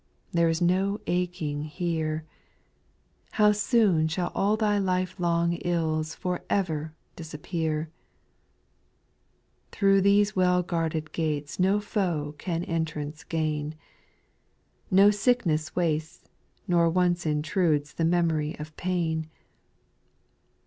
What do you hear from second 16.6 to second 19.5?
nor once intrudes The memory of pain.